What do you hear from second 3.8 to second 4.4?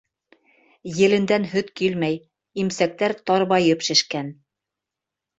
шешкән.